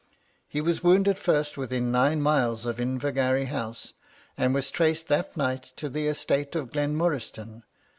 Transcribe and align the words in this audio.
He 0.47 0.61
was 0.61 0.83
wounded 0.83 1.19
first 1.19 1.57
within 1.57 1.91
nine 1.91 2.23
miles 2.23 2.65
of 2.65 2.77
Invergarry 2.79 3.45
House, 3.45 3.93
and 4.35 4.51
was 4.51 4.71
traced 4.71 5.09
that 5.09 5.37
night 5.37 5.73
to 5.75 5.89
the 5.89 6.07
estate 6.07 6.55
of 6.55 6.71
Glenmoriston. 6.71 7.61